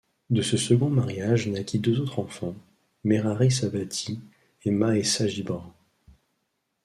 [0.31, 2.55] De ce second mariage naquît deux autres enfants,
[3.03, 4.19] Merari Sabati
[4.65, 5.75] et Mahesa Gibran.